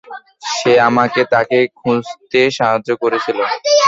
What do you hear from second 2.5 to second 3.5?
সাহায্য করেছিল।